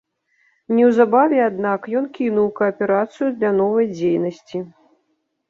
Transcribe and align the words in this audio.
Неўзабаве, 0.77 1.37
аднак, 1.49 1.85
ён 1.99 2.07
кінуў 2.15 2.49
кааперацыю 2.61 3.29
для 3.37 3.53
новай 3.61 3.85
дзейнасці. 3.95 4.65